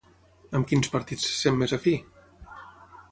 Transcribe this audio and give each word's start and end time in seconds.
Amb 0.59 0.67
quins 0.71 0.89
partits 0.95 1.27
se 1.27 1.37
sent 1.41 1.59
més 1.61 1.77
afí? 1.79 1.93